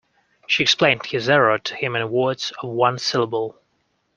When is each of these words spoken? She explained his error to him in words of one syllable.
She 0.47 0.63
explained 0.63 1.05
his 1.05 1.29
error 1.29 1.59
to 1.59 1.75
him 1.75 1.95
in 1.95 2.09
words 2.09 2.51
of 2.63 2.69
one 2.69 2.97
syllable. 2.97 3.61